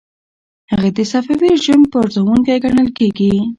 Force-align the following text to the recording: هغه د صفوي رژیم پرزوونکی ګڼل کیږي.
هغه 0.71 0.89
د 0.97 0.99
صفوي 1.11 1.47
رژیم 1.53 1.81
پرزوونکی 1.93 2.55
ګڼل 2.63 2.87
کیږي. 2.97 3.33